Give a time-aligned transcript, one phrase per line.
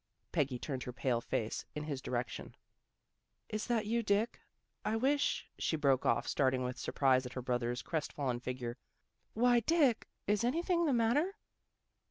[0.31, 2.55] Peggy turned her pale face in his di rection."
[3.49, 4.39] Is that you, Dick?
[4.83, 8.77] I wish" She broke off, staring with surprise at her brother's crest fallen figure."
[9.35, 10.07] Why, Dick?
[10.25, 11.35] Is anything the matter?